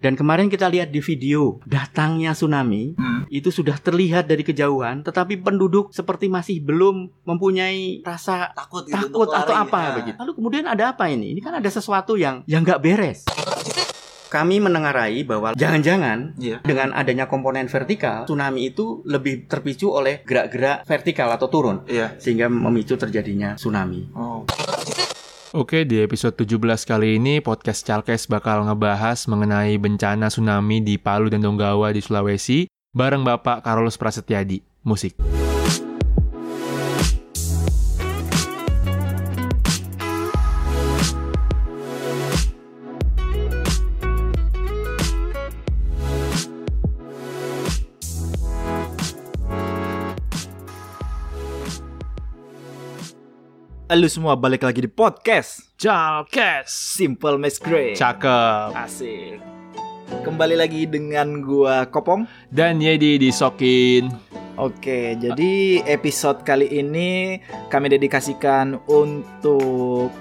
[0.00, 3.28] Dan kemarin kita lihat di video datangnya tsunami Hmm.
[3.28, 9.28] itu sudah terlihat dari kejauhan, tetapi penduduk seperti masih belum mempunyai rasa Takut gitu takut
[9.28, 9.60] atau lari.
[9.60, 9.92] apa Ah.
[9.94, 10.16] begitu.
[10.18, 11.30] Lalu kemudian ada apa ini?
[11.30, 13.28] Ini kan ada sesuatu yang yang nggak beres.
[14.26, 16.62] Kami menengarai bahwa jangan-jangan Iya.
[16.62, 22.14] dengan adanya komponen vertikal, tsunami itu lebih terpicu oleh gerak-gerak vertikal atau turun Iya.
[22.16, 24.06] sehingga memicu terjadinya tsunami.
[24.12, 24.46] Oh.
[25.50, 31.26] Oke, di episode 17 kali ini podcast Chalkes bakal ngebahas mengenai bencana tsunami di Palu
[31.26, 34.62] dan Donggala di Sulawesi bareng Bapak Carlos Prasetyadi.
[34.86, 35.39] Musik.
[53.90, 56.70] Halo semua, balik lagi di podcast Chalkes.
[56.94, 57.98] Simple Miss Grey.
[57.98, 58.70] Cakep.
[58.70, 59.42] Asik.
[60.22, 62.22] Kembali lagi dengan gua Kopong.
[62.54, 64.14] Dan Yedi disokin.
[64.54, 70.14] Oke, jadi episode kali ini kami dedikasikan untuk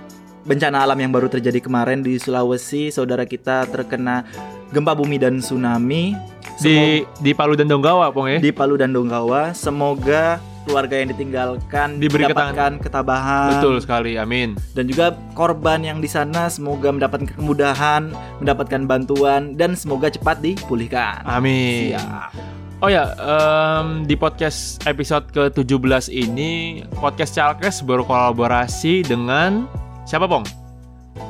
[0.50, 2.90] bencana alam yang baru terjadi kemarin di Sulawesi.
[2.90, 4.26] Saudara kita terkena
[4.74, 6.18] gempa bumi dan tsunami
[6.58, 8.42] Di di Palu dan Donggala, Pong ya.
[8.42, 9.54] di Palu dan Donggala.
[9.54, 14.22] Semoga keluarga yang ditinggalkan Diberi mendapatkan ketabahan Betul sekali.
[14.22, 14.54] Amin.
[14.78, 21.26] dan juga korban yang di sana semoga mendapatkan kemudahan, mendapatkan bantuan dan semoga cepat dipulihkan.
[21.26, 21.98] Amin.
[21.98, 22.60] Siap.
[22.80, 29.68] Oh ya, em, di podcast episode ke-17 ini podcast Chalkes berkolaborasi dengan
[30.08, 30.48] siapa, Pong?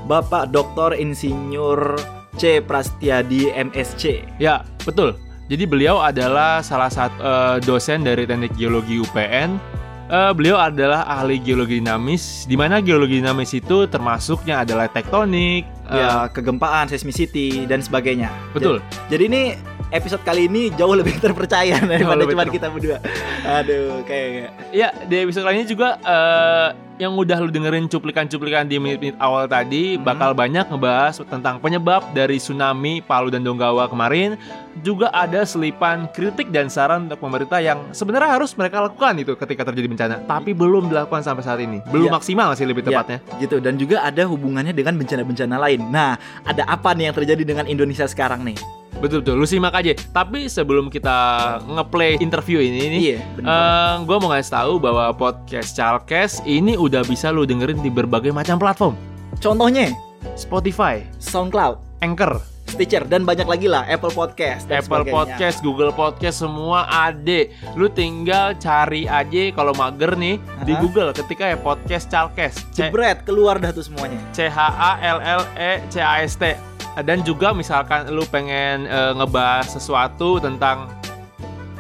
[0.06, 0.94] Bapak Dr.
[0.94, 1.98] Insinyur
[2.38, 4.22] C Prastiadi MSc.
[4.38, 5.18] Ya, betul.
[5.50, 9.58] Jadi beliau adalah salah satu eh, dosen dari Teknik Geologi UPN.
[10.06, 15.66] Eh, beliau adalah ahli geologi dinamis, di mana geologi dinamis itu termasuknya adalah tektonik.
[15.88, 18.30] Ya, kegempaan, seismicity dan sebagainya.
[18.52, 18.78] betul.
[18.78, 19.42] Ja- Jadi ini
[19.90, 22.98] episode kali ini jauh lebih terpercaya daripada cuma kita berdua.
[23.42, 26.70] Aduh, kayak Ya, di episode kali ini juga eh,
[27.00, 30.04] yang udah lu dengerin cuplikan-cuplikan di menit-menit awal tadi Hmm.
[30.04, 34.36] bakal banyak ngebahas tentang penyebab dari tsunami Palu dan Donggala kemarin.
[34.80, 39.64] Juga ada selipan kritik dan saran untuk pemerintah yang sebenarnya harus mereka lakukan itu ketika
[39.66, 41.80] terjadi bencana, tapi belum dilakukan sampai saat ini.
[41.88, 42.14] Belum Ya.
[42.14, 43.00] maksimal sih lebih Ya.
[43.00, 43.20] tepatnya.
[43.40, 45.88] gitu dan juga ada hubungannya dengan bencana-bencana lain.
[45.88, 48.60] Nah, ada apa nih yang terjadi dengan Indonesia sekarang nih?
[49.00, 49.36] Betul betul.
[49.40, 49.96] Lu simak aja.
[49.96, 51.18] Tapi sebelum kita
[51.66, 54.04] ngeplay interview ini nih, Iya, benar.
[54.04, 58.60] gue mau ngasih tahu bahwa podcast Chalkes ini udah bisa lu dengerin di berbagai macam
[58.60, 58.94] platform.
[59.40, 59.96] Contohnya
[60.36, 65.16] Spotify, SoundCloud, Anchor, Stitcher dan banyak lagi lah Apple Podcast dan Apple sebagainya.
[65.16, 67.40] Podcast, Google Podcast semua ada.
[67.74, 70.38] Lu tinggal cari aja kalau mager nih
[70.68, 70.82] di Aha.
[70.84, 72.62] Google ketika ya podcast Chalkes.
[72.70, 74.20] C Jebret keluar dah tuh semuanya.
[74.36, 76.69] C H A L L E C A S T.
[77.02, 80.90] Dan juga misalkan lu pengen eh, ngebahas sesuatu tentang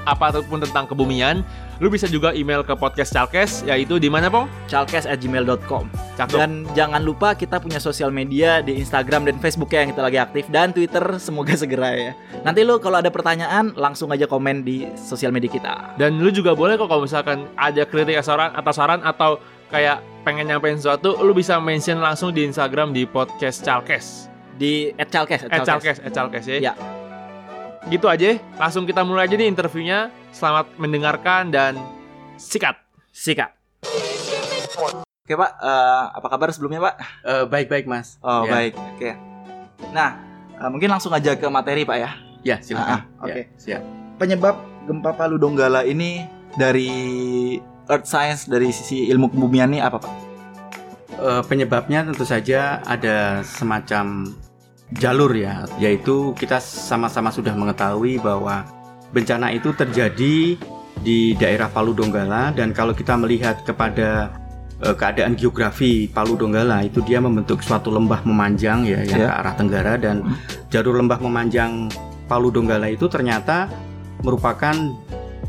[0.07, 1.45] apa ataupun tentang kebumian,
[1.79, 4.49] lu bisa juga email ke podcast Chalkes yaitu di mana, Pong?
[4.67, 5.85] Chalkes@gmail.com.
[6.19, 6.35] Cakep.
[6.35, 10.19] Dan jangan lupa kita punya sosial media di Instagram dan Facebook ya yang kita lagi
[10.19, 12.11] aktif dan Twitter semoga segera ya.
[12.43, 15.73] Nanti lu kalau ada pertanyaan langsung aja komen di sosial media kita.
[15.95, 19.31] Dan lu juga boleh kok kalau misalkan ada kritik atau saran atau saran atau
[19.69, 24.28] kayak pengen nyampein sesuatu, lu bisa mention langsung di Instagram di podcast Chalkes.
[24.59, 25.47] Di @chalkes.
[25.47, 26.59] Eh Chalkes, eh Chalkes ya.
[26.59, 26.73] Ya.
[27.87, 30.11] Gitu aja, langsung kita mulai aja nih interviewnya.
[30.35, 31.79] Selamat mendengarkan dan
[32.35, 32.75] sikat.
[33.15, 33.55] Sikat.
[35.23, 36.95] Oke Pak, eh, apa kabar sebelumnya Pak?
[37.23, 38.19] Eh, baik-baik mas.
[38.19, 38.51] Oh Ya.
[38.51, 39.11] baik, oke.
[39.95, 40.19] Nah,
[40.59, 42.09] eh, mungkin langsung aja ke materi Pak ya.
[42.43, 42.99] Ya silakan.
[42.99, 43.31] Ah, oke.
[43.31, 43.81] Ya, siap.
[44.19, 46.27] Penyebab gempa Palu Donggala ini
[46.59, 46.91] dari
[47.87, 50.13] Earth Science dari sisi ilmu kebumian nih apa Pak?
[51.19, 54.33] Eh, penyebabnya tentu saja ada semacam
[54.91, 58.65] jalur ya, yaitu kita sama-sama sudah mengetahui bahwa
[59.09, 60.57] bencana itu terjadi
[60.99, 64.33] di daerah Palu Donggala dan kalau kita melihat kepada
[64.79, 69.27] eh, keadaan geografi Palu Donggala itu dia membentuk suatu lembah memanjang ya yang Ya.
[69.27, 70.35] ke arah tenggara dan Hmm.
[70.67, 71.87] jalur lembah memanjang
[72.25, 73.67] Palu Donggala itu ternyata
[74.21, 74.75] merupakan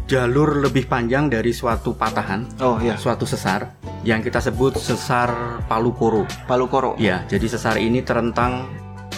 [0.07, 3.71] jalur lebih panjang dari suatu patahan, Oh iya, suatu sesar
[4.03, 5.31] yang kita sebut sesar
[5.65, 6.27] Palu Koro.
[6.45, 6.99] Palu Koro.
[6.99, 8.67] Ya, jadi sesar ini terentang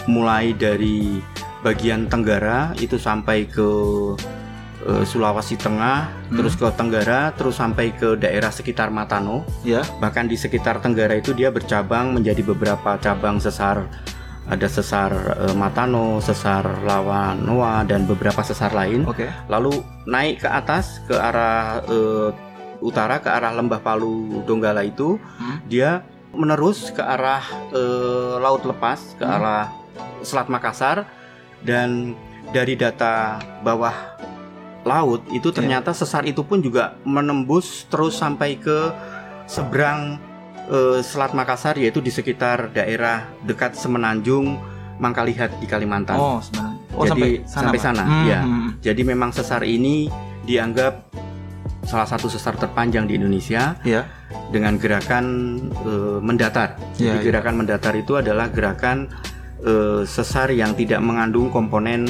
[0.05, 1.21] mulai dari
[1.63, 3.69] bagian tenggara itu sampai ke
[4.83, 6.35] eh, Sulawesi Tengah, Hmm.
[6.43, 9.47] terus ke Tenggara, terus sampai ke daerah sekitar Matano.
[9.63, 9.79] Ya.
[10.03, 13.87] Bahkan di sekitar Tenggara itu dia bercabang menjadi beberapa cabang sesar.
[14.43, 19.07] Ada sesar eh, Matano, sesar Lawanoa dan beberapa sesar lain.
[19.07, 19.31] Oke.
[19.47, 22.29] Lalu naik ke atas ke arah eh,
[22.83, 25.63] utara ke arah lembah Palu Donggala itu Hmm.
[25.63, 26.03] dia
[26.35, 27.39] menerus ke arah
[27.71, 29.35] eh, laut lepas ke Hmm.
[29.39, 29.65] arah
[30.21, 31.05] Selat Makassar
[31.61, 32.15] dan
[32.49, 33.93] dari data bawah
[34.83, 35.55] laut itu Iya.
[35.55, 38.91] ternyata sesar itu pun juga menembus terus sampai ke
[39.45, 40.19] seberang
[40.65, 44.59] eh, Selat Makassar yaitu di sekitar daerah dekat Semenanjung
[44.93, 46.15] Mangkalihat di Kalimantan.
[46.15, 46.77] Oh, sebenarnya.
[46.93, 47.63] Oh, Jadi, sampai sana.
[47.65, 48.69] sampai sana, Hmm, hmm.
[48.79, 50.05] Jadi memang sesar ini
[50.43, 51.09] dianggap
[51.83, 54.05] salah satu sesar terpanjang di Indonesia Iya.
[54.53, 55.25] dengan gerakan
[55.73, 56.77] eh, mendatar.
[56.93, 57.23] Jadi Iya, iya.
[57.25, 59.09] gerakan mendatar itu adalah gerakan
[59.63, 62.07] eh, sesar yang tidak mengandung komponen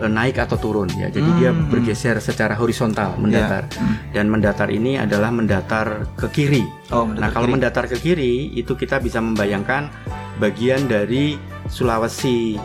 [0.00, 1.06] eh, naik atau turun ya.
[1.06, 1.68] Jadi dia Hmm.
[1.68, 3.68] bergeser secara horizontal mendatar.
[3.76, 3.96] Hmm.
[4.10, 6.64] Dan mendatar ini adalah mendatar ke kiri.
[6.90, 9.92] Oh, Nah, kalau mendatar ke kiri itu kita bisa membayangkan
[10.36, 11.36] bagian dari
[11.68, 12.56] Sulawesi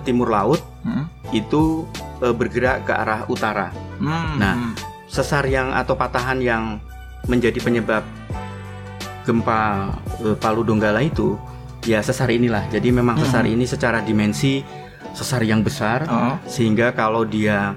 [0.00, 1.10] Timur Laut Hmm.
[1.30, 1.84] itu
[2.18, 3.68] eh, bergerak ke arah utara.
[3.98, 4.38] Hmm.
[4.38, 4.54] Nah,
[5.06, 6.78] sesar yang atau patahan yang
[7.26, 8.02] menjadi penyebab
[9.22, 9.92] gempa
[10.24, 11.36] eh, Palu Donggala itu
[11.84, 12.66] ya sesar inilah.
[12.68, 13.24] Jadi memang Hmm.
[13.24, 14.62] sesar ini secara dimensi
[15.12, 16.34] sesar yang besar Oh.
[16.44, 17.74] sehingga kalau dia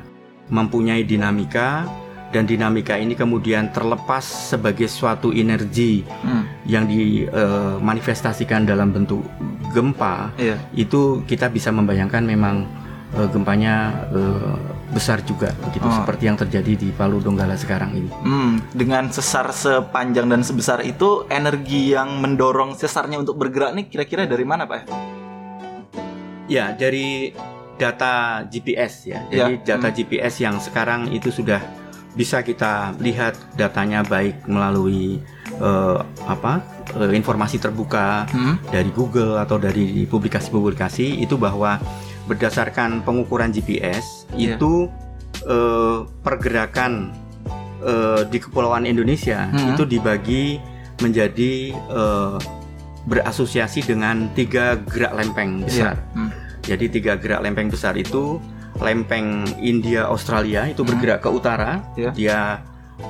[0.48, 1.88] mempunyai dinamika
[2.32, 6.44] dan dinamika ini kemudian terlepas sebagai suatu energi Hmm.
[6.66, 9.24] yang dimanifestasikan dalam bentuk
[9.72, 10.60] gempa Iya.
[10.74, 12.68] itu kita bisa membayangkan memang
[13.12, 14.56] eh, gempanya eh,
[14.92, 15.96] besar juga begitu Oh.
[15.96, 18.12] seperti yang terjadi di Palu Donggala sekarang ini.
[18.22, 24.24] Hmm, dengan sesar sepanjang dan sebesar itu energi yang mendorong sesarnya untuk bergerak nih kira-kira
[24.24, 24.82] dari mana, Pak?
[26.46, 27.32] Ya, dari
[27.76, 29.20] data GPS ya.
[29.28, 29.96] Ya, Jadi data hmm.
[29.96, 31.64] GPS yang sekarang itu sudah
[32.12, 35.24] bisa kita lihat datanya baik melalui
[35.54, 36.60] eh, apa?
[36.92, 38.60] eh, informasi terbuka Hmm.
[38.68, 41.80] dari Google atau dari publikasi-publikasi itu bahwa
[42.24, 44.56] berdasarkan pengukuran GPS Iya.
[44.56, 44.88] itu
[45.42, 47.10] eh, pergerakan
[47.82, 49.74] eh, di kepulauan Indonesia Hmm.
[49.74, 50.62] itu dibagi
[51.00, 52.38] menjadi eh,
[53.02, 55.98] berasosiasi dengan tiga gerak lempeng besar.
[55.98, 56.14] Iya.
[56.14, 56.32] Hmm.
[56.62, 58.38] Jadi tiga gerak lempeng besar itu
[58.78, 60.94] lempeng India Australia itu Hmm.
[60.94, 62.12] bergerak ke utara, Iya.
[62.14, 62.40] dia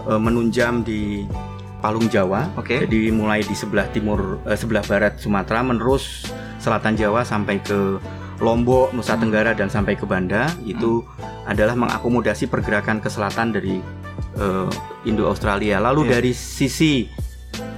[0.07, 1.27] eh, menunjam di
[1.81, 2.47] Palung Jawa.
[2.55, 2.79] Oke.
[2.79, 7.99] Jadi mulai di sebelah timur eh, sebelah barat Sumatera menerus selatan Jawa sampai ke
[8.41, 9.21] Lombok, Nusa Hmm.
[9.23, 11.05] Tenggara dan sampai ke Banda itu
[11.43, 13.77] adalah mengakomodasi pergerakan ke selatan dari
[14.33, 14.69] eh,
[15.03, 15.77] Indo Australia.
[15.77, 16.11] Lalu Iya.
[16.11, 17.05] dari sisi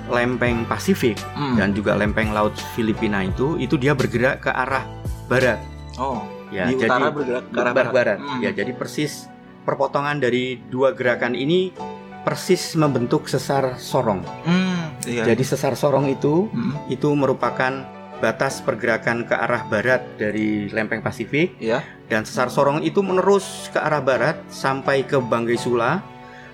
[0.05, 1.55] lempeng Pasifik Hmm.
[1.55, 4.85] dan juga lempeng laut Filipina itu itu dia bergerak ke arah
[5.25, 5.59] barat.
[5.95, 7.91] Oh, Ya, di jadi utara bergerak ke arah barat.
[7.91, 8.17] barat.
[8.21, 8.39] Hmm.
[8.39, 9.25] Ya, jadi persis
[9.63, 11.73] perpotongan dari dua gerakan ini
[12.21, 14.21] persis membentuk sesar sorong.
[14.45, 15.25] Hmm, iya.
[15.25, 16.77] Jadi sesar sorong itu Hmm.
[16.87, 17.81] itu merupakan
[18.23, 21.83] batas pergerakan ke arah barat dari lempeng Pasifik Iya.
[22.07, 25.99] dan sesar sorong itu menerus ke arah barat sampai ke Banggai Sula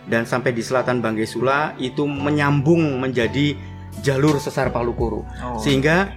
[0.04, 3.54] dan sampai di selatan Banggai Sula itu menyambung menjadi
[4.02, 5.22] jalur sesar Palu Koro.
[5.38, 5.62] Oh.
[5.62, 6.10] Sehingga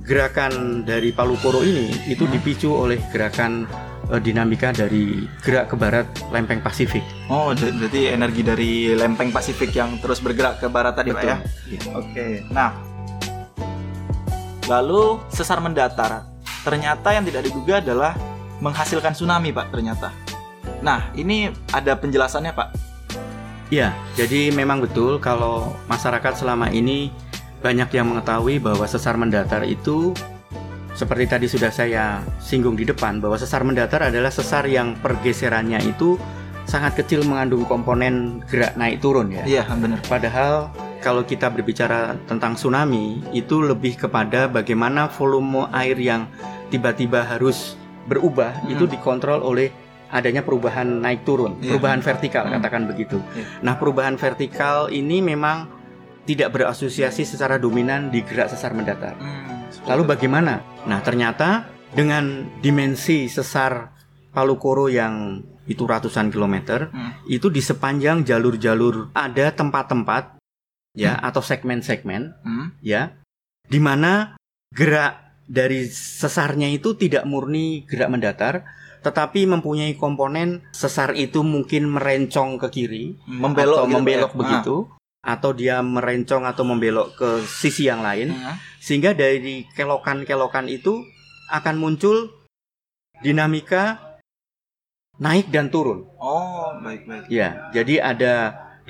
[0.00, 2.32] gerakan dari Palu Koro ini itu Hmm.
[2.32, 3.66] dipicu oleh gerakan
[4.08, 7.02] eh, dinamika dari gerak ke barat lempeng Pasifik.
[7.26, 11.30] Oh, j- berarti energi dari lempeng Pasifik yang terus bergerak ke barat tadi, Pak Betul.
[11.30, 11.36] ya?
[11.64, 11.80] Iya.
[11.94, 12.26] Oke.
[12.50, 12.70] Nah,
[14.70, 16.22] lalu sesar mendatar.
[16.62, 18.14] Ternyata yang tidak diduga adalah
[18.62, 20.14] menghasilkan tsunami, Pak, ternyata.
[20.78, 22.68] Nah, ini ada penjelasannya, Pak.
[23.74, 27.10] Ya, jadi memang betul kalau masyarakat selama ini
[27.58, 30.14] banyak yang mengetahui bahwa sesar mendatar itu
[30.90, 36.18] seperti tadi sudah saya singgung di depan bahwa sesar mendatar adalah sesar yang pergeserannya itu
[36.66, 39.46] sangat kecil mengandung komponen gerak naik turun ya.
[39.46, 40.02] Iya, benar.
[40.02, 46.28] Padahal kalau kita berbicara tentang tsunami itu lebih kepada bagaimana volume air yang
[46.68, 47.74] tiba-tiba harus
[48.06, 48.72] berubah Hmm.
[48.76, 49.72] itu dikontrol oleh
[50.10, 51.74] adanya perubahan naik turun, Iya.
[51.74, 52.58] perubahan vertikal Hmm.
[52.58, 53.22] katakan begitu.
[53.32, 53.46] Iya.
[53.62, 55.70] Nah, perubahan vertikal ini memang
[56.26, 59.16] tidak berasosiasi secara dominan di gerak sesar mendatar.
[59.18, 59.48] Hmm,
[59.86, 60.60] Lalu bagaimana?
[60.84, 63.94] Nah, ternyata dengan dimensi sesar
[64.30, 67.14] Palu Koro yang itu ratusan kilometer, Hmm.
[67.26, 70.39] itu di sepanjang jalur-jalur ada tempat-tempat
[70.92, 72.74] ya atau segmen-segmen Hmm.
[72.82, 73.14] ya
[73.70, 74.34] di mana
[74.74, 78.54] gerak dari sesarnya itu tidak murni gerak mendatar
[79.00, 84.40] tetapi mempunyai komponen sesar itu mungkin merencong ke kiri membelok atau gitu, membelok Pak, ya?
[84.40, 84.76] begitu
[85.20, 88.56] atau dia merencong atau membelok ke sisi yang lain Ah.
[88.80, 91.04] sehingga dari kelokan-kelokan itu
[91.50, 92.30] akan muncul
[93.20, 94.16] dinamika
[95.20, 96.08] naik dan turun.
[96.16, 97.28] Oh, baik baik.
[97.28, 98.34] Ya, jadi ada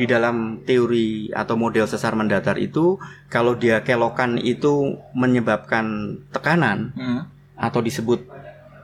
[0.01, 2.97] di dalam teori atau model sesar mendatar itu
[3.29, 7.29] kalau dia kelokan itu menyebabkan tekanan Hmm.
[7.55, 8.25] atau disebut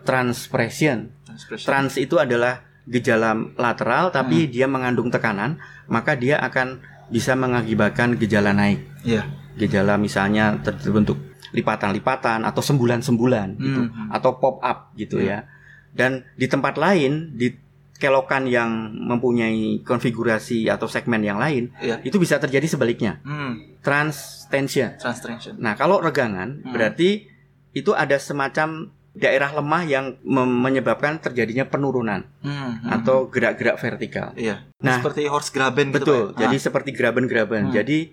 [0.05, 1.11] transpression.
[1.25, 1.67] Transpression.
[1.67, 8.53] Trans itu adalah gejala lateral tapi dia mengandung tekanan, maka dia akan bisa mengakibatkan gejala
[8.53, 8.85] naik.
[9.03, 9.27] Iya.
[9.57, 11.19] Gejala misalnya terbentuk
[11.51, 14.13] lipatan-lipatan atau sembulan-sembulan gitu Hmm.
[14.13, 15.43] atau pop up gitu Iya.
[15.43, 15.49] ya.
[15.97, 17.49] Dan di tempat lain di
[17.97, 22.01] kelokan yang mempunyai konfigurasi atau segmen yang lain Iya.
[22.01, 24.95] itu bisa terjadi sebaliknya Hmm, trans tension.
[24.95, 25.57] transtension.
[25.57, 26.73] Nah kalau regangan Hmm.
[26.73, 27.25] berarti
[27.73, 34.37] itu ada semacam daerah lemah yang menyebabkan terjadinya penurunan Hmm, hmm, atau gerak-gerak vertikal.
[34.37, 34.69] Iya.
[34.77, 36.23] Nah, seperti horse graben gitu, Betul.
[36.37, 36.45] Ya?
[36.45, 37.69] Jadi seperti graben-graben.
[37.69, 37.75] Hmm.
[37.75, 38.13] Jadi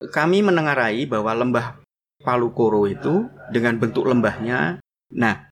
[0.00, 1.66] kami menengarai bahwa lembah
[2.20, 4.78] Palu Koro itu dengan bentuk lembahnya.
[5.12, 5.49] Nah,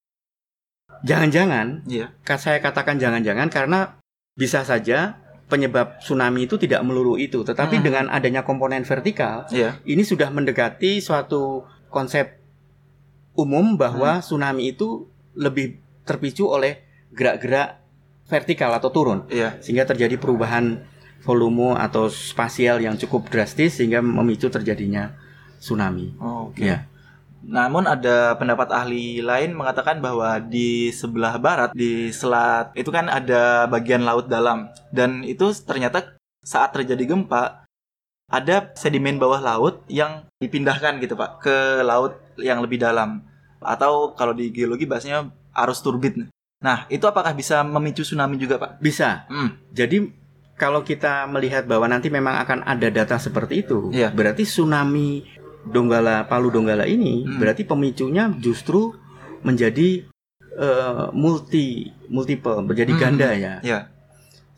[1.02, 2.06] jangan-jangan Ah, Iya.
[2.22, 3.98] ka- saya katakan jangan-jangan karena
[4.32, 7.84] bisa saja penyebab tsunami itu tidak melulu itu, tetapi Hmm.
[7.84, 9.80] dengan adanya komponen vertikal Iya.
[9.82, 12.36] ini sudah mendekati suatu konsep
[13.32, 13.80] umum Hmm.
[13.80, 17.80] bahwa tsunami itu lebih terpicu oleh gerak-gerak
[18.28, 19.56] vertikal atau turun Iya.
[19.60, 20.84] sehingga terjadi perubahan
[21.18, 25.16] volume atau spasial yang cukup drastis sehingga memicu terjadinya
[25.58, 26.14] tsunami.
[26.20, 26.62] Oh, Oke.
[26.68, 26.84] Ya.
[27.44, 33.64] Namun ada pendapat ahli lain mengatakan bahwa di sebelah barat di selat itu kan ada
[33.70, 37.62] bagian laut dalam dan itu ternyata saat terjadi gempa
[38.28, 43.24] ada sedimen bawah laut yang dipindahkan gitu Pak ke laut yang lebih dalam
[43.62, 45.32] atau kalau di geologi bahasanya
[45.64, 46.14] arus turbit.
[46.58, 48.82] Nah, itu apakah bisa memicu tsunami juga, Pak?
[48.82, 49.26] Bisa.
[49.30, 49.58] Hmm.
[49.70, 50.10] Jadi
[50.58, 54.10] kalau kita melihat bahwa nanti memang akan ada data seperti itu, Iya.
[54.10, 55.22] berarti tsunami
[55.68, 57.38] Donggala Palu Donggala ini Hmm.
[57.38, 58.94] berarti pemicunya justru
[59.42, 60.04] menjadi
[60.58, 63.00] eh, multi multiple menjadi Hmm.
[63.00, 63.54] ganda ya.
[63.62, 63.94] Ya.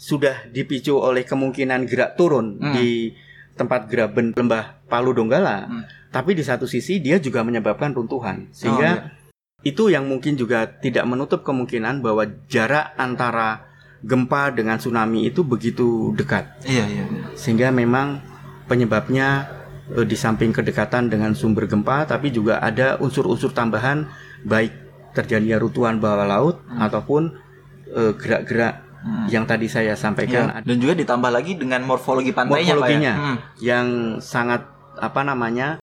[0.01, 2.73] Sudah dipicu oleh kemungkinan gerak turun Hmm.
[2.73, 3.13] di
[3.53, 5.85] tempat graben lembah Palu Donggala, Hmm.
[6.09, 9.13] tapi di satu sisi dia juga menyebabkan runtuhan sehingga Oh, iya.
[9.61, 13.69] itu yang mungkin juga tidak menutup kemungkinan bahwa jarak antara
[14.01, 17.05] gempa dengan tsunami itu begitu dekat Iya, iya.
[17.05, 17.23] iya.
[17.37, 18.25] sehingga memang
[18.65, 19.45] penyebabnya
[20.01, 24.07] di samping kedekatan dengan sumber gempa tapi juga ada unsur-unsur tambahan
[24.43, 24.71] baik
[25.11, 26.79] terjadinya runtuhan bawah laut Hmm.
[26.81, 27.23] ataupun
[27.89, 29.27] eh, gerak-gerak Hmm.
[29.27, 30.63] yang tadi saya sampaikan Iya.
[30.63, 33.13] Dan juga ditambah lagi dengan morfologi pantainya, Morfologinya.
[33.13, 33.27] Pak ya.
[33.27, 33.37] Hmm.
[33.59, 33.87] yang
[34.21, 34.63] sangat
[34.95, 35.81] apa namanya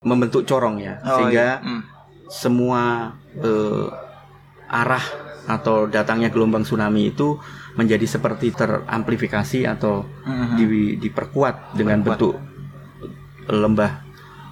[0.00, 1.62] membentuk corong ya Oh, sehingga iya.
[1.62, 1.82] Hmm.
[2.26, 3.86] semua eh,
[4.68, 5.04] arah
[5.46, 7.38] atau datangnya gelombang tsunami itu
[7.72, 10.56] menjadi seperti teramplifikasi atau Hmm.
[10.56, 12.18] di- diperkuat dengan Perkuat.
[12.18, 12.34] bentuk
[13.48, 14.04] lembah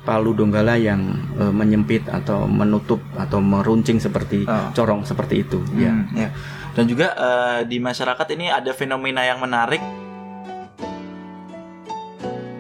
[0.07, 1.03] Palu Donggala yang
[1.35, 4.71] eh, menyempit atau menutup atau meruncing seperti Oh.
[4.71, 5.91] corong seperti itu ya.
[5.91, 6.29] Hmm, ya.
[6.79, 9.83] Dan juga eh, di masyarakat ini ada fenomena yang menarik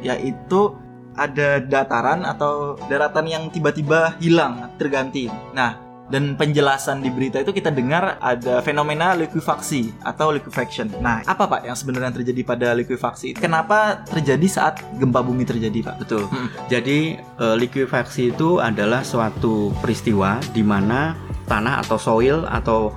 [0.02, 0.74] yaitu
[1.16, 5.32] ada dataran atau daratan yang tiba-tiba hilang, terganti.
[5.56, 10.86] Nah, dan penjelasan di berita itu kita dengar ada fenomena likuifaksi atau liquefaction.
[11.02, 13.34] Nah, apa Pak yang sebenarnya terjadi pada likuifaksi?
[13.34, 16.06] Kenapa terjadi saat gempa bumi terjadi, Pak?
[16.06, 16.30] Betul.
[16.30, 16.48] Hmm.
[16.70, 21.18] Jadi eh, likuifaksi itu adalah suatu peristiwa di mana
[21.50, 22.94] tanah atau soil atau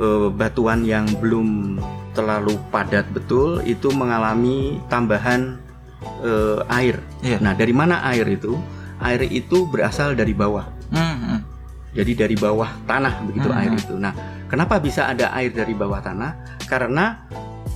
[0.00, 1.76] eh, batuan yang belum
[2.16, 5.60] terlalu padat betul itu mengalami tambahan
[6.24, 6.96] eh, air.
[7.20, 7.44] Iya.
[7.44, 8.56] Nah, dari mana air itu?
[8.98, 10.77] Air itu berasal dari bawah.
[11.98, 13.58] Jadi dari bawah tanah begitu Hmm.
[13.58, 13.98] air itu.
[13.98, 14.14] Nah,
[14.46, 16.62] kenapa bisa ada air dari bawah tanah?
[16.70, 17.26] Karena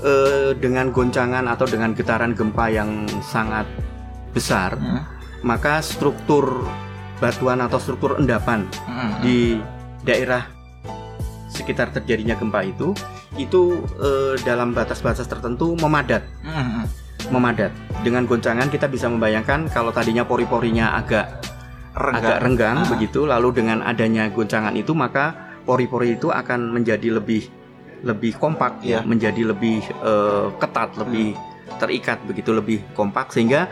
[0.02, 3.70] eh, dengan goncangan atau dengan getaran gempa yang sangat
[4.34, 5.02] besar, Hmm.
[5.46, 6.66] maka struktur
[7.22, 9.22] batuan atau struktur endapan Hmm.
[9.22, 9.62] di
[10.02, 10.42] daerah
[11.46, 12.90] sekitar terjadinya gempa itu
[13.38, 16.82] itu eh, dalam batas-batas tertentu memadat, hmm.
[17.30, 17.70] memadat.
[18.02, 21.30] Dengan goncangan kita bisa membayangkan kalau tadinya pori-porinya agak
[21.94, 22.88] agak renggang Ah.
[22.88, 23.24] begitu.
[23.24, 27.46] Lalu dengan adanya goncangan itu maka pori-pori itu akan menjadi lebih
[28.02, 31.36] lebih kompak ya menjadi lebih eh, ketat lebih
[31.78, 32.50] terikat begitu.
[32.50, 33.68] Lebih kompak sehingga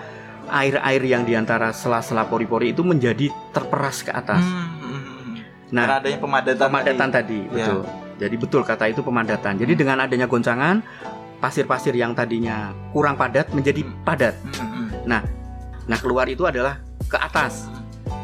[0.50, 4.42] air-air yang di antara sela-sela pori-pori itu menjadi terperas ke atas.
[4.42, 5.36] Hmm, hmm, hmm.
[5.70, 6.66] nah Karena adanya pemadatan.
[6.66, 7.50] pemadatan tadi Iya.
[7.54, 7.80] betul.
[8.20, 9.54] Jadi betul kata itu pemadatan.
[9.56, 10.84] Jadi dengan adanya goncangan
[11.40, 14.36] pasir-pasir yang tadinya kurang padat menjadi padat.
[14.60, 15.16] Hmm, hmm.
[15.88, 17.66] nah keluar itu adalah ke atas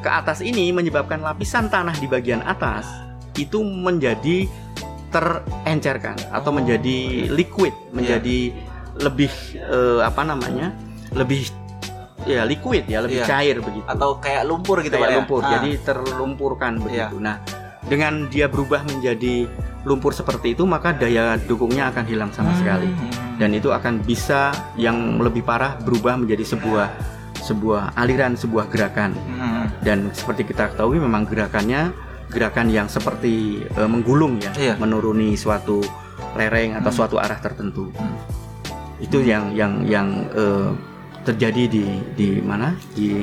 [0.07, 2.87] ke atas ini menyebabkan lapisan tanah di bagian atas
[3.35, 4.47] itu menjadi
[5.11, 6.55] terencerkan atau Oh.
[6.55, 8.55] menjadi liquid, menjadi
[9.03, 10.71] lebih eh, apa namanya?
[11.11, 11.49] lebih
[12.23, 13.27] ya liquid ya, lebih Iya.
[13.27, 13.87] cair begitu.
[13.89, 15.17] Atau kayak lumpur gitu kayak Pak, ya?
[15.19, 15.41] lumpur.
[15.43, 15.51] Ah.
[15.59, 16.83] Jadi terlumpurkan Iya.
[17.09, 17.17] begitu.
[17.19, 17.37] Nah,
[17.87, 19.47] dengan dia berubah menjadi
[19.83, 22.89] lumpur seperti itu, maka daya dukungnya akan hilang sama Hmm, sekali.
[23.39, 27.16] Dan itu akan bisa yang lebih parah berubah menjadi sebuah
[27.47, 29.71] sebuah aliran, sebuah gerakan Hmm.
[29.81, 31.95] dan seperti kita ketahui memang gerakannya
[32.27, 34.75] gerakan yang seperti eh, menggulung ya Iya.
[34.77, 35.79] menuruni suatu
[36.35, 36.99] lereng atau Hmm.
[36.99, 38.19] suatu arah tertentu Hmm.
[38.99, 40.71] itu yang yang yang eh,
[41.23, 43.23] terjadi di di mana di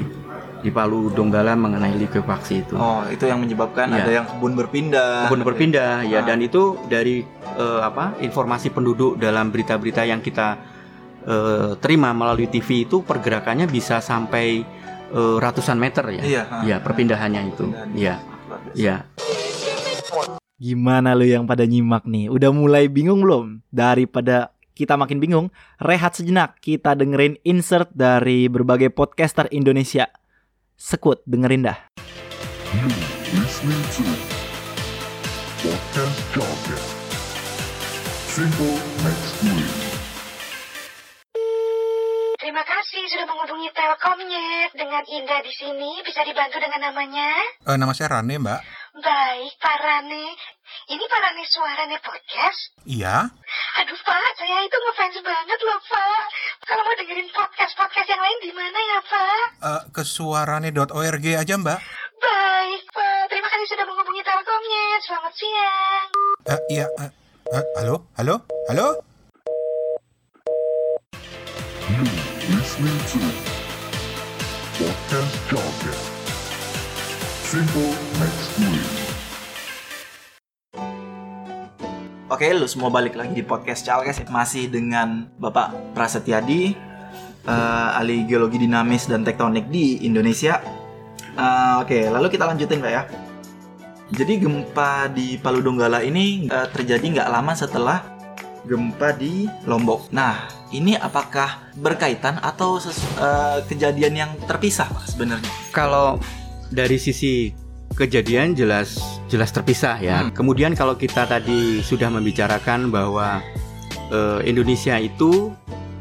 [0.59, 2.75] di Palu Donggala mengenai likuifaksi itu.
[2.75, 3.99] Oh, itu yang menyebabkan Iya.
[3.99, 5.27] ada yang kebun berpindah.
[5.27, 6.23] Kebun berpindah ya Ah.
[6.23, 10.55] dan itu dari eh, apa informasi penduduk dalam berita-berita yang kita
[11.23, 14.63] eh, terima melalui TV itu pergerakannya bisa sampai
[15.13, 16.23] eh, ratusan meter ya.
[16.23, 16.43] Iya.
[16.63, 17.65] Ya, perpindahannya itu.
[17.95, 18.15] Iya.
[18.73, 18.95] Iya.
[20.63, 22.31] Gimana lu yang pada nyimak nih?
[22.31, 23.59] Udah mulai bingung belum?
[23.67, 26.57] Daripada kita makin bingung, rehat sejenak.
[26.63, 30.09] Kita dengerin insert dari berbagai podcaster Indonesia.
[30.77, 31.77] Sekut, dengerin dah.
[36.33, 36.91] Podcast.
[38.33, 38.75] Simple
[39.05, 39.92] next week.
[42.53, 44.77] Terima kasih sudah menghubungi Telkomnet.
[44.77, 47.33] Dengan Indah di sini bisa dibantu dengan namanya?
[47.65, 48.62] Eh, nama saya Rane, Mbak.
[49.01, 50.38] Baik, Pak Rane.
[50.86, 52.77] Ini Pak Rane suaranya podcast?
[52.86, 53.25] Iya.
[53.81, 56.22] Aduh, Pak, saya itu ngefans banget loh, Pak.
[56.69, 59.45] Kalau mau dengerin podcast-podcast yang lain di mana ya, Pak?
[59.57, 61.79] Eh, ke suarane.org aja, Mbak.
[62.22, 63.33] Baik, Pak.
[63.33, 65.01] Terima kasih sudah menghubungi Telkomnet.
[65.01, 66.07] Selamat siang.
[66.53, 66.86] Eh, iya.
[67.01, 67.10] eh,
[67.50, 68.05] eh, halo?
[68.13, 68.45] Halo?
[68.69, 69.12] Halo?
[82.43, 86.75] Oke, lu semua balik lagi di podcast Calkes masih dengan Bapak Prasetyadi,
[87.47, 90.59] eh, ahli geologi dinamis dan tektonik di Indonesia.
[91.39, 93.07] Eh, oke, lalu kita lanjutin Pak ya.
[94.12, 98.03] Jadi gempa di Palu Donggala ini eh, terjadi nggak lama setelah
[98.67, 100.12] gempa di Lombok.
[100.12, 100.43] Nah,
[100.75, 102.75] ini apakah berkaitan atau
[103.23, 105.47] eh, kejadian yang terpisah Pak sebenarnya?
[105.71, 106.19] Kalau
[106.67, 107.62] dari sisi
[107.93, 108.97] kejadian jelas
[109.29, 110.25] jelas terpisah ya.
[110.25, 110.33] Hmm.
[110.33, 113.41] Kemudian kalau kita tadi sudah membicarakan bahwa
[114.09, 115.53] eh, Indonesia itu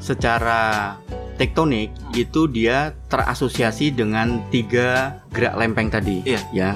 [0.02, 0.96] secara
[1.38, 6.20] tektonik itu dia terasosiasi dengan tiga gerak lempeng tadi.
[6.25, 6.40] Iya.
[6.52, 6.70] Ya.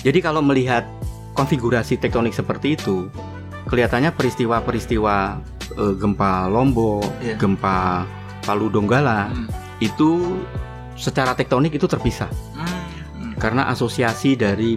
[0.00, 0.86] Jadi kalau melihat
[1.34, 3.08] konfigurasi tektonik seperti itu,
[3.68, 5.16] kelihatannya peristiwa-peristiwa
[5.70, 7.36] eh, gempa Lombok, Iya.
[7.38, 8.04] gempa
[8.40, 9.46] Palu Donggala Hmm.
[9.78, 10.40] itu
[10.96, 12.79] secara tektonik itu terpisah Hmm.
[13.40, 14.76] Karena asosiasi dari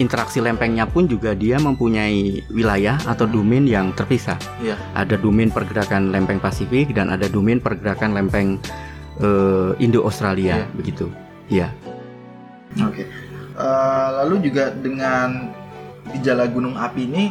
[0.00, 4.38] interaksi lempengnya pun juga dia mempunyai wilayah atau domain yang terpisah.
[4.64, 4.80] Iya.
[4.96, 8.56] Ada domain pergerakan lempeng Pasifik dan ada domain pergerakan lempeng
[9.20, 10.66] eh, Indo Australia Iya.
[10.72, 11.06] begitu.
[11.50, 11.68] Ya.
[12.80, 13.04] Oke.
[13.58, 15.50] Eh, lalu juga dengan
[16.14, 17.24] gejala gunung api ini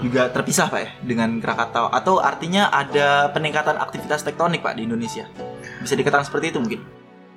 [0.00, 5.28] juga terpisah pak ya dengan Krakatau atau artinya ada peningkatan aktivitas tektonik pak di Indonesia
[5.84, 6.80] bisa dikatakan seperti itu mungkin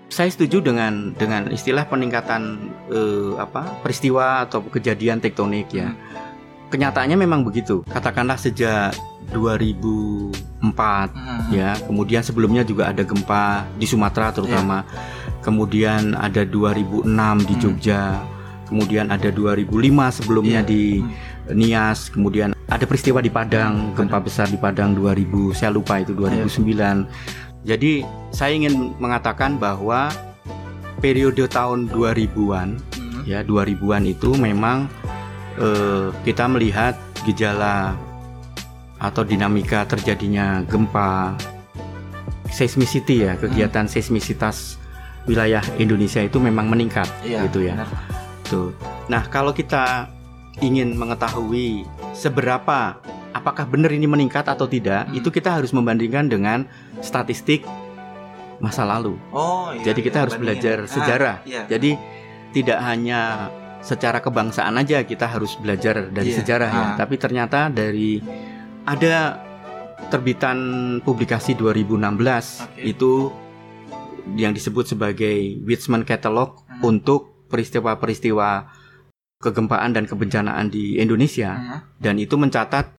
[0.09, 5.91] Saya setuju dengan dengan istilah peningkatan eh, apa peristiwa atau kejadian tektonik ya.
[5.91, 5.97] Hmm.
[6.69, 7.85] Kenyataannya memang begitu.
[7.87, 8.93] Katakanlah sejak
[9.33, 11.09] 2004
[11.49, 14.85] ya kemudian sebelumnya juga ada gempa di Sumatera terutama
[15.41, 17.05] kemudian ada 2006
[17.45, 17.61] di Hmm.
[17.61, 18.01] Jogja
[18.65, 20.69] kemudian ada 2005 sebelumnya Iya.
[20.69, 21.57] di Hmm.
[21.57, 27.05] Nias kemudian ada peristiwa di Padang gempa besar di Padang 2000 saya lupa itu 2009
[27.65, 30.13] jadi saya ingin mengatakan bahwa
[31.01, 33.21] periode tahun 2000-an Hmm.
[33.25, 34.85] ya 2000-an itu memang
[35.57, 36.93] eh, kita melihat
[37.25, 37.95] gejala
[38.95, 41.35] atau dinamika terjadinya gempa
[42.47, 44.79] seismicity ya kegiatan seismisitas
[45.25, 47.89] wilayah Indonesia itu memang meningkat Iya, gitu ya benar.
[48.45, 48.69] tuh
[49.07, 50.07] nah kalau kita
[50.61, 51.83] ingin mengetahui
[52.15, 52.95] seberapa
[53.35, 55.19] apakah benar ini meningkat atau tidak Hmm.
[55.19, 56.63] itu kita harus membandingkan dengan
[56.99, 57.67] statistik
[58.57, 60.55] masa lalu oh iya, jadi kita iya, harus bandingin.
[60.55, 61.35] belajar Ah, sejarah.
[61.43, 61.61] iya.
[61.67, 61.91] Jadi
[62.55, 63.19] tidak hanya
[63.83, 66.37] secara kebangsaan aja kita harus belajar dari Iya.
[66.39, 66.95] sejarah ya, Ah.
[66.95, 68.23] tapi ternyata dari
[68.83, 69.43] ada
[70.07, 70.57] terbitan
[71.01, 72.81] publikasi 2016 Oke.
[72.87, 73.11] itu
[74.33, 76.95] yang disebut sebagai Witzman Catalog Hmm.
[76.95, 78.71] untuk peristiwa-peristiwa
[79.37, 81.79] kegempaan dan kebencanaan di Indonesia Hmm.
[81.99, 82.95] dan itu mencatat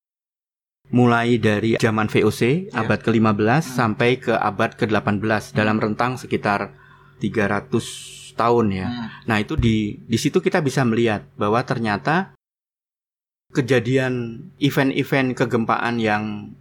[0.88, 2.78] mulai dari zaman VOC Iya.
[2.78, 3.74] abad ke-15 Hmm.
[3.74, 6.70] sampai ke abad ke-18 dalam rentang sekitar
[7.18, 7.82] 300
[8.34, 8.86] tahun ya.
[8.86, 9.08] Hmm.
[9.24, 12.36] Nah, itu di di situ kita bisa melihat bahwa ternyata
[13.50, 16.52] kejadian event-event kegempaan yang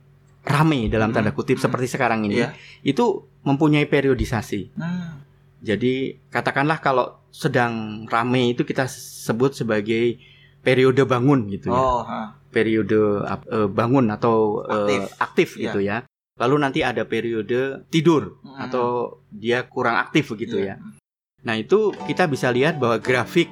[0.41, 1.37] rame dalam tanda Hmm.
[1.37, 1.65] kutip Hmm.
[1.67, 2.53] seperti sekarang ini Iya.
[2.83, 3.05] itu
[3.41, 4.73] mempunyai periodisasi.
[4.73, 5.21] Hmm.
[5.59, 10.21] Jadi katakanlah kalau sedang rame itu kita sebut sebagai
[10.61, 12.31] periode bangun gitu ya oh ha.
[12.55, 15.03] Periode eh, bangun atau eh, Aktif.
[15.19, 15.63] aktif, Iya.
[15.67, 15.97] gitu ya.
[16.35, 18.63] Lalu nanti ada periode tidur Hmm.
[18.63, 18.87] atau
[19.29, 20.79] dia kurang aktif begitu Iya.
[20.79, 21.03] ya.
[21.43, 23.51] Nah, itu kita bisa lihat bahwa grafik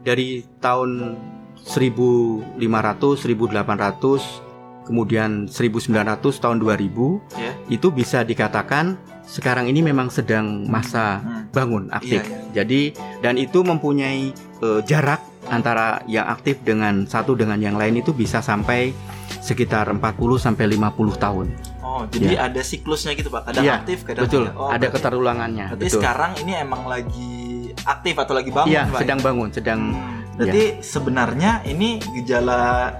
[0.00, 1.16] dari tahun
[1.60, 4.40] 1500 1800
[4.80, 7.52] kemudian 1900 tahun 2000 Ya.
[7.68, 11.20] itu bisa dikatakan sekarang ini memang sedang masa
[11.50, 12.24] bangun aktif.
[12.24, 12.80] Iya, Jadi
[13.20, 15.20] dan itu mempunyai eh, jarak
[15.50, 18.94] antara yang aktif dengan satu dengan yang lain itu bisa sampai
[19.36, 20.00] sekitar 40
[20.36, 20.86] sampai 50
[21.16, 21.46] tahun.
[21.80, 23.50] Oh, jadi ada siklusnya gitu pak.
[23.50, 24.54] Kadang Iya, aktif, kadang Betul, tidak.
[24.56, 25.66] Oh, ada keterulangannya.
[25.68, 25.98] Berarti Betul.
[25.98, 27.34] sekarang ini emang lagi
[27.82, 29.00] aktif atau lagi bangun Iya, pak?
[29.00, 32.94] sedang bangun, sedang Hmm, Berarti sebenarnya ini gejala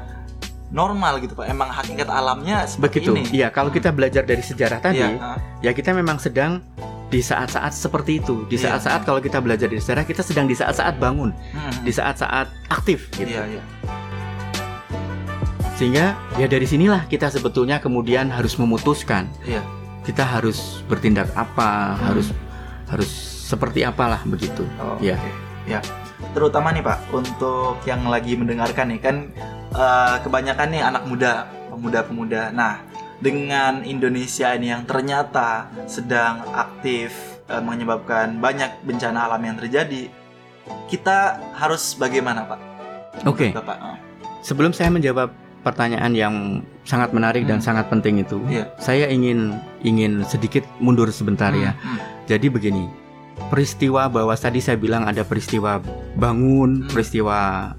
[0.68, 1.46] normal gitu pak.
[1.46, 3.10] Emang hakikat alamnya seperti begitu.
[3.12, 3.22] ini.
[3.32, 6.60] Iya, kalau kita belajar dari sejarah tadi, ah, ya kita memang sedang
[7.10, 8.46] di saat-saat seperti itu.
[8.46, 8.72] Di Iya.
[8.72, 13.10] saat-saat kalau kita belajar dari sejarah, kita sedang di saat-saat bangun, hmm, di saat-saat aktif
[13.12, 13.34] gitu.
[13.34, 13.62] Iya, iya.
[15.74, 19.64] Sehingga ya dari sinilah kita sebetulnya kemudian harus memutuskan Iya.
[20.04, 22.04] kita harus bertindak apa, Hmm.
[22.06, 22.26] harus
[22.86, 23.10] harus
[23.48, 24.62] seperti apalah begitu.
[24.78, 25.16] Oh, Iya.
[25.16, 25.30] oke.
[25.66, 25.80] Ya.
[26.30, 29.16] Terutama nih Pak, untuk yang lagi mendengarkan nih kan
[29.70, 32.50] eh, kebanyakan nih anak muda, pemuda-pemuda.
[32.50, 32.82] Nah,
[33.20, 37.12] dengan Indonesia ini yang ternyata sedang aktif
[37.46, 40.08] eh, menyebabkan banyak bencana alam yang terjadi,
[40.88, 42.60] kita harus bagaimana Pak?
[43.28, 43.52] Oke.
[43.52, 43.76] Bapak.
[43.80, 43.96] Oh,
[44.40, 45.28] Sebelum saya menjawab
[45.60, 46.34] pertanyaan yang
[46.88, 47.66] sangat menarik dan Hmm.
[47.68, 48.72] sangat penting itu, Iya.
[48.80, 51.76] saya ingin ingin sedikit mundur sebentar ya.
[51.76, 52.00] Hmm, hmm.
[52.24, 52.84] Jadi begini,
[53.52, 55.84] peristiwa bahwa tadi saya bilang ada peristiwa
[56.16, 56.88] bangun, Hmm.
[56.88, 57.72] peristiwa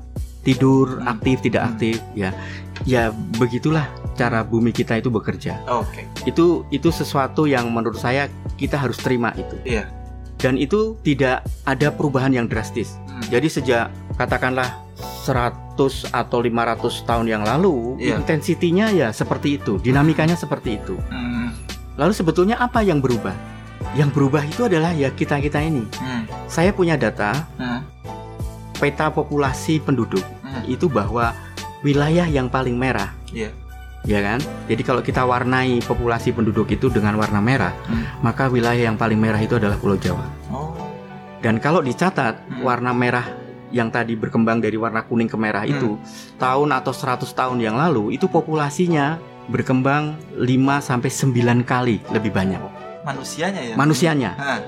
[0.46, 1.10] tidur, Hmm.
[1.10, 1.70] aktif tidak Hmm.
[1.74, 2.30] aktif, ya,
[2.86, 3.86] ya begitulah
[4.18, 5.62] cara bumi kita itu bekerja.
[5.70, 6.08] Oke.
[6.26, 9.58] Itu itu sesuatu yang menurut saya kita harus terima itu.
[9.66, 9.90] Iya.
[10.42, 12.98] Dan itu tidak ada perubahan yang drastis.
[13.06, 13.22] Hmm.
[13.30, 14.82] Jadi sejak katakanlah
[15.22, 18.18] 100 atau 500 tahun yang lalu, Iya.
[18.18, 20.98] intensitinya ya seperti itu, dinamikanya seperti itu.
[21.14, 21.54] Hmm,
[21.98, 23.34] Lalu sebetulnya apa yang berubah?
[23.94, 25.86] Yang berubah itu adalah ya kita-kita ini.
[25.86, 27.80] hmm, Saya punya data hmm,
[28.82, 30.66] peta populasi penduduk hmm.
[30.66, 31.38] itu bahwa
[31.82, 33.50] wilayah yang paling merah, Iya.
[34.04, 34.40] ya kan?
[34.66, 38.22] Jadi kalau kita warnai populasi penduduk itu dengan warna merah, Hmm.
[38.22, 40.26] maka wilayah yang paling merah itu adalah Pulau Jawa.
[40.50, 40.74] Oh.
[41.42, 42.62] Dan kalau dicatat Hmm.
[42.62, 43.26] warna merah
[43.72, 45.74] yang tadi berkembang dari warna kuning ke merah Hmm.
[45.74, 45.90] itu
[46.38, 49.18] tahun atau 100 tahun yang lalu itu populasinya
[49.48, 52.62] berkembang 5 sampai 9 kali lebih banyak
[53.02, 53.76] Manusianya ya?
[53.76, 54.32] manusianya.
[54.38, 54.62] Hah.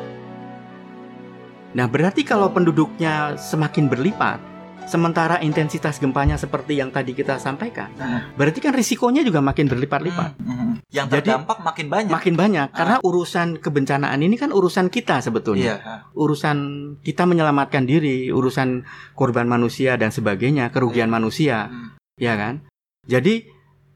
[1.74, 4.38] Nah, berarti kalau penduduknya semakin berlipat
[4.86, 8.36] sementara intensitas gempanya seperti yang tadi kita sampaikan, Hmm.
[8.36, 10.32] berarti kan risikonya juga makin berlipat-lipat.
[10.38, 10.74] Hmm, hmm.
[10.94, 12.14] Yang Jadi- terdampak makin banyak.
[12.14, 15.64] Makin banyak karena urusan kebencanaan ini kan urusan kita sebetulnya.
[15.64, 15.78] Iya.
[15.80, 16.00] hah.
[16.14, 16.58] urusan
[17.02, 21.16] kita menyelamatkan diri, urusan korban manusia dan sebagainya, kerugian Iya.
[21.16, 21.96] manusia, Hmm.
[22.16, 22.64] ya kan?
[23.06, 23.50] Jadi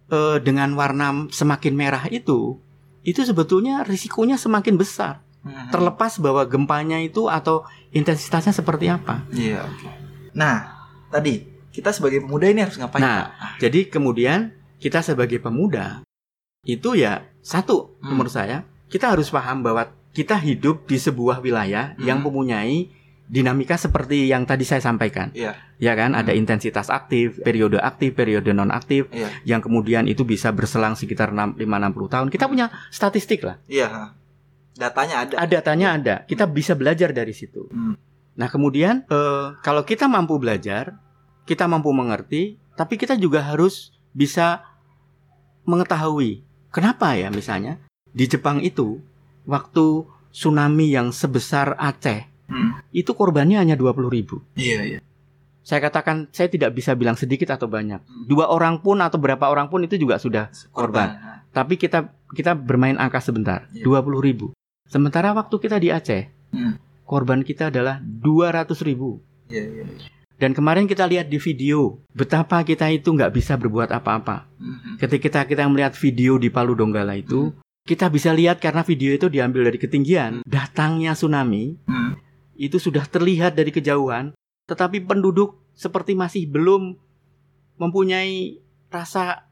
[0.07, 2.63] eh, dengan warna semakin merah itu,
[3.03, 5.19] itu sebetulnya risikonya semakin besar.
[5.43, 5.67] Hmm.
[5.67, 9.27] Terlepas bahwa gempanya itu atau intensitasnya seperti apa.
[9.35, 9.67] Iya.
[10.31, 10.76] Nah,
[11.17, 11.33] tadi
[11.73, 13.01] kita sebagai pemuda ini harus ngapain?
[13.01, 13.61] Nah, Pak?
[13.61, 16.05] Jadi kemudian kita sebagai pemuda
[16.63, 18.13] itu ya satu Hmm.
[18.13, 22.29] menurut saya kita harus paham bahwa kita hidup di sebuah wilayah yang Hmm.
[22.29, 22.89] mempunyai
[23.27, 25.35] dinamika seperti yang tadi saya sampaikan.
[25.35, 25.51] Iya.
[25.77, 26.39] Ya kan, ada Hmm.
[26.41, 29.27] intensitas aktif, periode aktif, periode non aktif Iya.
[29.43, 32.31] yang kemudian itu bisa berselang sekitar 5-60 tahun.
[32.31, 33.59] Kita punya statistik lah.
[33.67, 34.15] Iya.
[34.79, 35.35] Datanya ada.
[35.43, 36.15] Ada tanya ada.
[36.23, 37.67] Kita bisa belajar dari situ.
[37.67, 37.99] Hmm.
[38.37, 40.95] Nah, kemudian eh, kalau kita mampu belajar,
[41.47, 44.67] kita mampu mengerti, tapi kita juga harus bisa
[45.63, 47.79] mengetahui kenapa ya misalnya
[48.11, 48.99] di Jepang itu
[49.43, 52.79] waktu tsunami yang sebesar Aceh Hmm.
[52.95, 54.39] itu korbannya hanya 20.000 ribu.
[54.55, 54.99] Iya, iya.
[55.67, 57.99] Saya katakan saya tidak bisa bilang sedikit atau banyak.
[57.99, 58.23] Hmm.
[58.23, 61.11] Dua orang pun atau berapa orang pun itu juga sudah Korban.
[61.11, 61.43] Hah.
[61.51, 63.83] Tapi kita kita bermain angka sebentar, Iya.
[63.83, 64.55] 20.000 ribu.
[64.87, 66.79] Sementara waktu kita di Aceh, Hmm.
[67.03, 69.19] korban kita adalah 200.000 ribu.
[69.51, 69.85] Iya, iya.
[70.37, 74.45] Dan kemarin kita lihat di video betapa kita itu nggak bisa berbuat apa-apa.
[74.61, 74.95] Hmm.
[75.01, 77.57] Ketika kita melihat video di Palu Donggala itu,
[77.89, 80.45] kita bisa lihat karena video itu diambil dari ketinggian.
[80.45, 81.81] Datangnya tsunami
[82.53, 84.37] itu sudah terlihat dari kejauhan,
[84.69, 86.97] tetapi penduduk seperti masih belum
[87.81, 88.61] mempunyai
[88.93, 89.45] rasa.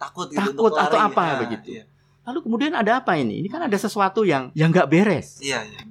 [0.00, 1.08] Takut gitu Takut atau lari.
[1.12, 1.66] apa Nah, begitu.
[1.76, 1.84] Iya,
[2.24, 3.44] Lalu kemudian ada apa ini?
[3.44, 5.36] Ini kan ada sesuatu yang yang nggak beres.
[5.44, 5.60] iya.
[5.60, 5.89] iya, benar.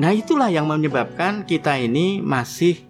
[0.00, 2.88] Nah itulah yang menyebabkan kita ini masih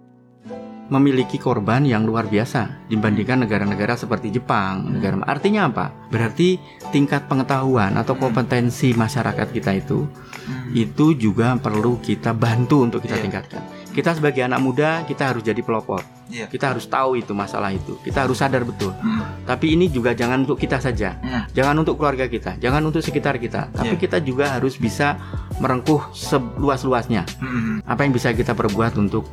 [0.87, 4.91] memiliki korban yang luar biasa dibandingkan negara-negara seperti Jepang.
[4.91, 5.91] Negara artinya apa?
[6.11, 6.59] Berarti
[6.91, 8.27] tingkat pengetahuan atau Hmm.
[8.27, 10.71] kompetensi masyarakat kita itu Hmm.
[10.75, 13.23] itu juga perlu kita bantu untuk kita Iya.
[13.23, 13.61] tingkatkan.
[13.91, 16.03] Kita sebagai anak muda kita harus jadi pelopor.
[16.27, 16.47] Iya.
[16.47, 17.95] Kita harus tahu itu masalah itu.
[18.03, 18.91] Kita harus sadar betul.
[18.95, 19.43] Hmm.
[19.43, 21.15] Tapi ini juga jangan untuk kita saja.
[21.19, 21.43] Hmm.
[21.51, 23.67] Jangan untuk keluarga kita, jangan untuk sekitar kita.
[23.71, 23.99] Tapi Iya.
[23.99, 25.15] kita juga harus bisa
[25.61, 27.79] merengkuh seluas-luasnya Hmm.
[27.83, 29.29] apa yang bisa kita perbuat untuk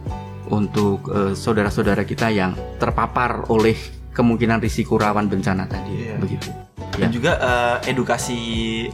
[0.46, 3.76] untuk eh, saudara-saudara kita yang terpapar oleh
[4.10, 6.16] kemungkinan risiko rawan bencana tadi Iya.
[6.18, 6.48] begitu.
[6.90, 7.14] Dan Ya.
[7.14, 8.38] juga eh, edukasi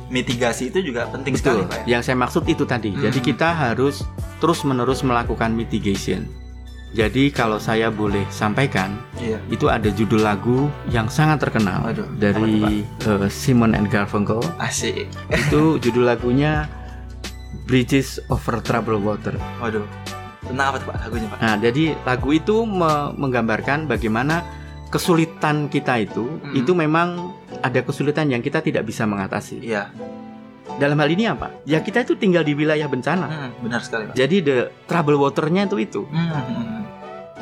[0.09, 1.71] mitigasi itu juga penting sekali Betul.
[1.71, 1.79] Pak.
[1.81, 1.87] ya?
[1.91, 2.91] Yang saya maksud itu tadi.
[2.93, 3.27] Jadi Hmm.
[3.27, 4.05] kita harus
[4.39, 6.27] terus-menerus melakukan mitigation.
[6.93, 9.43] Jadi kalau saya boleh sampaikan, Iya.
[9.49, 14.39] itu ada judul lagu yang sangat terkenal Waduh, dari eh, Simon and Garfunkel.
[14.59, 15.07] Asik.
[15.33, 16.67] itu judul lagunya
[17.65, 19.35] Bridges Over Troubled Water.
[19.59, 19.85] Waduh.
[20.45, 21.39] Tentang apa tuh Pak lagunya Pak?
[21.41, 24.45] Nah, jadi lagu itu me- menggambarkan bagaimana
[24.89, 26.53] kesulitan kita itu Hmm.
[26.53, 29.59] itu memang ada kesulitan yang kita tidak bisa mengatasi.
[29.59, 29.89] Iya.
[30.77, 31.51] Dalam hal ini apa?
[31.65, 33.27] Ya kita itu tinggal di wilayah bencana.
[33.27, 34.15] Hmm, benar sekali Pak.
[34.15, 36.03] Jadi the trouble waternya itu itu.
[36.07, 36.85] Hmm.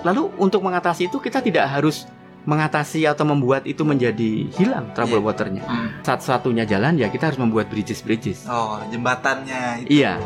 [0.03, 2.07] Lalu untuk mengatasi itu kita tidak harus
[2.43, 5.27] mengatasi atau membuat itu menjadi hilang trouble Iya.
[5.27, 5.63] waternya.
[5.63, 5.89] Hmm.
[6.03, 8.45] Satu-satunya jalan ya kita harus membuat bridges bridges.
[8.45, 10.03] Oh, jembatannya itu.
[10.03, 10.19] Iya.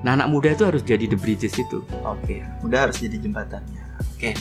[0.00, 1.82] Nah anak muda itu harus jadi the bridges itu.
[2.02, 3.82] Oke, udah harus jadi jembatannya.
[4.14, 4.36] Oke.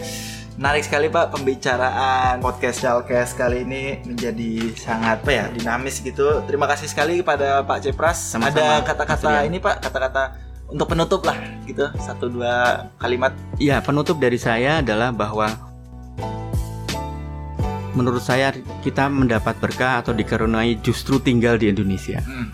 [0.56, 6.46] Menarik sekali Pak pembicaraan podcast Chalkes kali ini menjadi sangat apa ya dinamis gitu.
[6.46, 8.16] Terima kasih sekali kepada Pak Cepras.
[8.32, 9.52] Sama-sama, Ada kata-kata Rian.
[9.52, 10.24] ini Pak, kata-kata
[10.72, 11.36] untuk penutup lah
[11.66, 11.90] gitu.
[11.98, 13.36] Satu dua kalimat.
[13.58, 15.52] Ya, penutup dari saya adalah bahwa
[17.96, 18.52] menurut saya
[18.84, 22.22] kita mendapat berkah atau dikaruniai justru tinggal di Indonesia.
[22.22, 22.52] Hmm.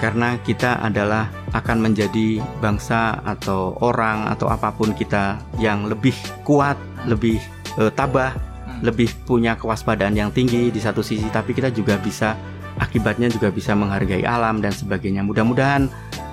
[0.00, 6.14] Karena kita adalah akan menjadi bangsa atau orang atau apa pun kita yang lebih
[6.46, 7.36] kuat, lebih
[7.76, 8.32] eh, tabah,
[8.70, 8.86] Hmm.
[8.86, 12.32] lebih punya kewaspadaan yang tinggi di satu sisi, tapi kita juga bisa
[12.80, 15.20] akibatnya juga bisa menghargai alam dan sebagainya.
[15.20, 15.90] Mudah-mudahan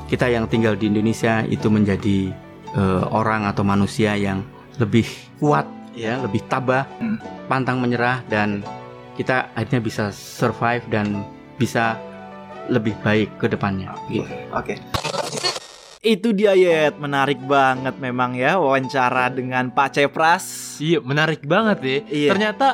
[0.07, 2.31] kita yang tinggal di Indonesia itu menjadi
[2.77, 4.45] eh, orang atau manusia yang
[4.79, 5.07] lebih
[5.41, 7.17] kuat, ya, lebih tabah, Hmm.
[7.49, 8.61] pantang menyerah dan
[9.17, 11.25] kita akhirnya bisa survive dan
[11.57, 11.97] bisa
[12.69, 13.97] lebih baik ke depannya.
[14.05, 14.29] Gitu.
[14.53, 14.77] Oke.
[15.97, 20.77] Itu dia Yet, menarik banget memang ya wawancara dengan Pak Cepras.
[20.77, 21.97] Iya, menarik banget ya.
[22.05, 22.29] Iya.
[22.37, 22.67] Ternyata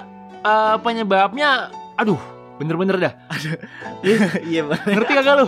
[0.43, 2.19] eh, penyebabnya aduh,
[2.59, 3.13] bener-bener dah.
[4.43, 4.79] Iya, Pak.
[4.85, 5.47] Ngerti kagak lu?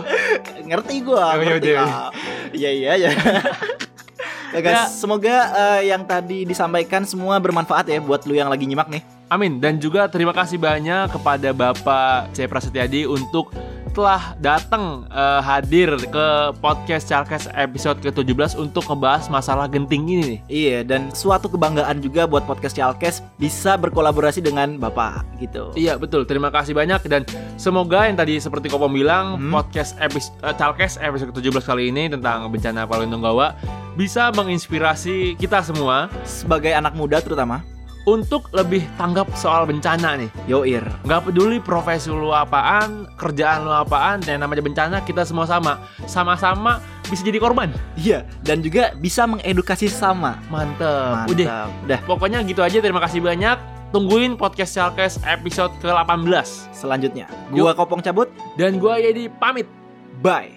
[0.66, 1.84] ngerti gua iya, ngerti iya.
[2.50, 3.10] iya iya
[4.52, 4.84] ya guys, Ya.
[4.86, 9.02] semoga eh, yang tadi disampaikan semua bermanfaat ya buat lu yang lagi nyimak nih.
[9.26, 9.58] Amin.
[9.58, 12.46] Dan juga terima kasih banyak kepada Bapak C.
[12.46, 13.50] Prasetyadi untuk
[13.96, 16.26] telah datang eh, hadir ke
[16.60, 20.40] podcast Charkes episode ke-17 untuk ngebahas masalah genting ini nih.
[20.52, 25.72] Iya, dan suatu kebanggaan juga buat podcast Chalkes bisa berkolaborasi dengan Bapak gitu.
[25.72, 27.24] Iya betul, terima kasih banyak dan
[27.56, 29.48] semoga yang tadi seperti Kopom bilang Hmm.
[29.48, 33.56] podcast episode Chalkes episode ke-17 kali ini tentang bencana Palu Nunggawa
[33.96, 37.64] bisa menginspirasi kita semua Sebagai anak muda terutama,
[38.06, 40.30] untuk lebih tanggap soal bencana nih.
[40.46, 40.86] Yoir.
[41.04, 45.82] Nggak peduli profesi lu apaan, kerjaan lu apaan, dan namanya bencana kita semua sama.
[46.06, 46.78] Sama-sama
[47.10, 47.74] bisa jadi korban.
[47.98, 50.38] Iya, dan juga bisa mengedukasi sama.
[50.48, 50.86] Mantep.
[50.86, 51.30] Mantap.
[51.34, 51.46] Udah,
[51.84, 52.78] Udah, pokoknya gitu aja.
[52.78, 53.58] Terima kasih banyak.
[53.90, 56.74] Tungguin podcast Chalkes episode ke-18.
[56.74, 57.26] selanjutnya.
[57.54, 58.30] Gua Kopong cabut.
[58.58, 59.66] Dan gua jadi pamit.
[60.22, 60.55] Bye.